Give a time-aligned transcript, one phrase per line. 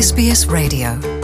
[0.00, 1.17] SBS Radio.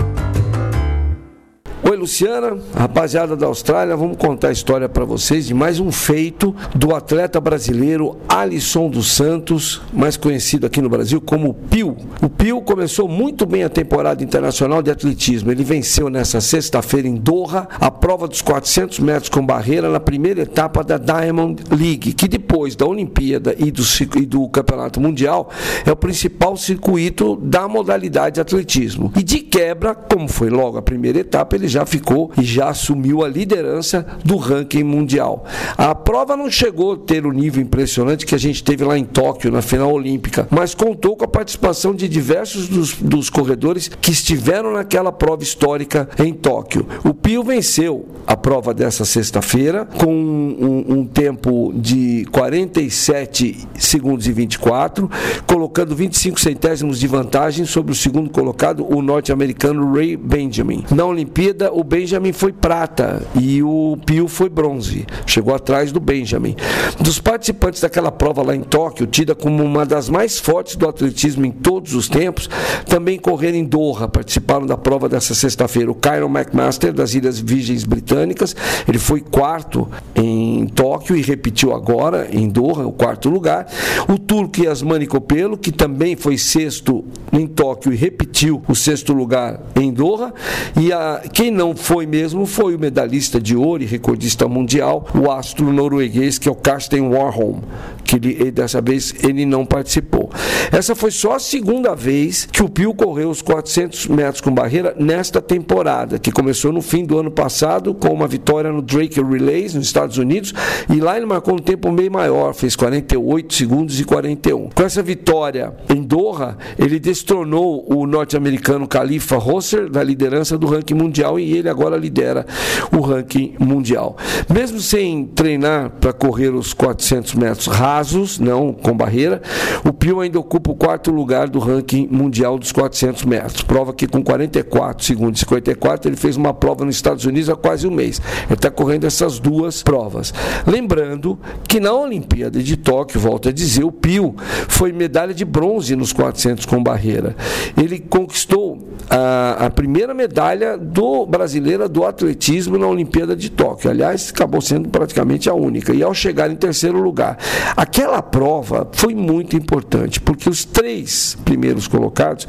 [2.05, 6.95] Luciana, rapaziada da Austrália, vamos contar a história para vocês de mais um feito do
[6.95, 11.97] atleta brasileiro Alisson dos Santos, mais conhecido aqui no Brasil como Pio.
[12.21, 15.51] O Pio começou muito bem a temporada internacional de atletismo.
[15.51, 20.43] Ele venceu nessa sexta-feira em Doha a prova dos 400 metros com barreira na primeira
[20.43, 23.83] etapa da Diamond League, que depois da Olimpíada e do,
[24.17, 25.49] e do Campeonato Mundial
[25.87, 29.11] é o principal circuito da modalidade de atletismo.
[29.17, 33.25] E de quebra, como foi logo a primeira etapa, ele já ficou e já assumiu
[33.25, 35.45] a liderança do ranking mundial.
[35.77, 39.05] A prova não chegou a ter o nível impressionante que a gente teve lá em
[39.05, 44.11] Tóquio, na final olímpica, mas contou com a participação de diversos dos, dos corredores que
[44.11, 46.87] estiveram naquela prova histórica em Tóquio.
[47.05, 54.33] O Pio venceu a prova dessa sexta-feira com um, um, tempo de 47 segundos e
[54.33, 55.09] 24,
[55.47, 60.85] colocando 25 centésimos de vantagem sobre o segundo colocado, o norte-americano Ray Benjamin.
[60.91, 65.05] Na Olimpíada, corrida, o Benjamin foi prata e o Pio foi bronze.
[65.27, 66.57] Chegou atrás do Benjamin.
[66.99, 71.45] Dos participantes daquela prova lá em Tóquio, tida como uma das mais fortes do atletismo
[71.45, 72.49] em todos os tempos,
[72.89, 75.91] também correram em Doha, participaram da prova dessa sexta-feira.
[75.91, 78.57] O Kyron McMaster, das Ilhas Virgens Britânicas,
[78.89, 83.67] ele foi quarto em Tóquio e repetiu agora em Doha, o quarto lugar.
[84.09, 89.61] O turco Yasmani Copelo, que também foi sexto em Tóquio e repetiu o sexto lugar
[89.77, 90.33] em Doha.
[90.81, 95.31] E a, quem não foi mesmo foi o medalhista de ouro e recordista mundial, o
[95.31, 97.61] astro norueguês, que é o Karsten Warholm,
[98.05, 100.31] que ele, dessa vez ele não participou.
[100.71, 104.95] Essa foi só a segunda vez que o Pio correu os 400 metros com barreira
[104.99, 109.75] nesta temporada, que começou no fim do ano passado com uma vitória no Drake Relays
[109.75, 110.53] nos Estados Unidos
[110.91, 114.71] e lá ele marcou um tempo meio maior, fez 48 segundos e 41.
[114.71, 120.95] Com essa vitória em Doha, ele destronou o norte-americano Khalifa Rosser da liderança do ranking
[120.95, 122.47] mundial e ele agora lidera
[122.93, 124.17] o ranking mundial.
[124.53, 129.41] Mesmo sem treinar para correr os 400 metros rasos, não com barreira,
[129.85, 133.63] o Pio ainda ocupa o quarto lugar do ranking mundial dos 400 metros.
[133.63, 137.55] Prova que com 44 segundos e 54 ele fez uma prova nos Estados Unidos há
[137.55, 138.21] quase um mês.
[138.47, 140.35] Ele está correndo essas duas provas.
[140.67, 141.39] Lembrando
[141.69, 144.35] que na Olimpíada de Tóquio, volto a dizer, o Pio
[144.69, 147.37] foi medalha de bronze nos 400 com barreira.
[147.77, 148.64] Ele conquistou
[149.09, 153.91] a, a primeira medalha do brasileira do atletismo na Olimpíada de Tóquio.
[153.91, 155.93] Aliás, acabou sendo praticamente a única.
[155.93, 157.39] E ao chegar em terceiro lugar,
[157.77, 162.47] aquela prova foi muito importante, porque os três primeiros colocados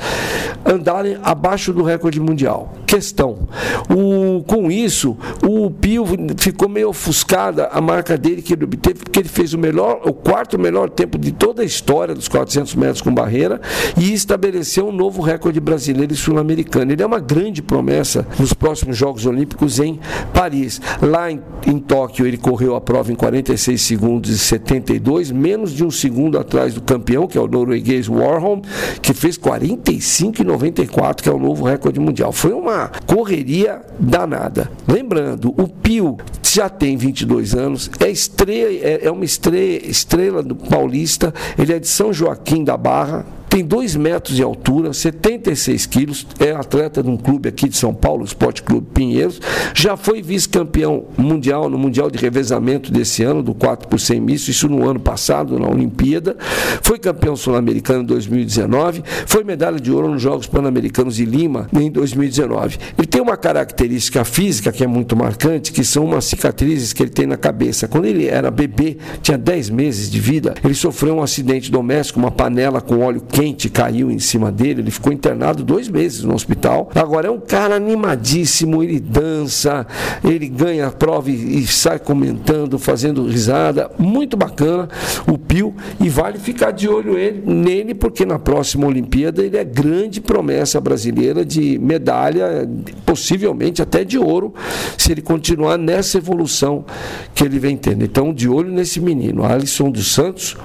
[0.66, 2.74] andaram abaixo do recorde mundial.
[2.86, 3.48] Questão.
[3.90, 6.06] O, com isso, o Pio
[6.38, 10.14] ficou meio ofuscada a marca dele que ele obteve, porque ele fez o melhor, o
[10.14, 13.60] quarto melhor tempo de toda a história dos 400 metros com barreira
[13.98, 16.45] e estabeleceu um novo recorde brasileiro e sul-americano.
[16.54, 20.00] Ele é uma grande promessa nos próximos Jogos Olímpicos em
[20.34, 20.82] Paris.
[21.02, 25.84] Lá em, em Tóquio, ele correu a prova em 46 segundos e 72, menos de
[25.84, 28.62] um segundo atrás do campeão, que é o norueguês Warholm,
[29.02, 32.32] que fez 45 e 94, que é o novo recorde mundial.
[32.32, 34.72] Foi uma correria danada.
[34.88, 40.56] Lembrando, o Pio já tem 22 anos, é, estrela, é, é uma estrela, estrela do
[40.56, 46.28] paulista, ele é de São Joaquim da Barra, tem 2 metros de altura, 76 quilos,
[46.42, 49.40] é atleta de um clube aqui de São Paulo, Esporte Clube Pinheiros,
[49.74, 54.52] já foi vice-campeão mundial no Mundial de Revezamento desse ano, do 4 por 100 misto,
[54.52, 56.36] isso no ano passado, na Olimpíada,
[56.82, 61.90] foi campeão sul-americano em 2019, foi medalha de ouro nos Jogos Pan-Americanos de Lima em
[61.90, 62.78] 2019.
[62.98, 67.12] Ele tem uma característica física que é muito marcante, que são umas cicatrizes que ele
[67.12, 67.88] tem na cabeça.
[67.88, 72.32] Quando ele era bebê, tinha 10 meses de vida, ele sofreu um acidente doméstico, uma
[72.32, 76.90] panela com óleo quente caiu em cima dele, ele ficou internado dois meses no hospital.
[76.96, 79.86] Agora é um cara animadíssimo, ele dança,
[80.24, 84.88] ele ganha a prova e, e sai comentando, fazendo risada, muito bacana
[85.28, 89.64] o Pio e vale ficar de olho ele, nele porque na próxima Olimpíada ele é
[89.64, 92.68] grande promessa brasileira de medalha,
[93.06, 94.54] possivelmente até de ouro,
[94.98, 96.86] se ele continuar nessa evolução
[97.34, 98.04] que ele vem tendo.
[98.04, 100.56] Então, de olho nesse menino, Alisson dos Santos,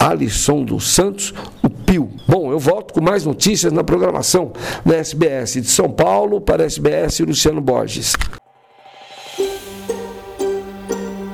[0.00, 2.08] Alisson dos Santos, o Pio.
[2.26, 4.52] Bom, eu volto com mais notícias na programação
[4.84, 8.14] da SBS de São Paulo para a SBS Luciano Borges.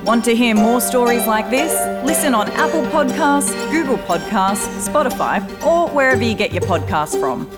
[0.05, 1.73] Want to hear more stories like this?
[2.05, 7.49] Listen on Apple Podcasts, Google Podcasts, Spotify, or wherever you get your podcasts from.